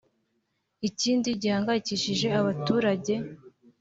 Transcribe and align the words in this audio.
Ikindi 0.89 1.27
gihangayikihishije 1.41 2.27
aba 2.39 2.45
baturage 2.47 3.13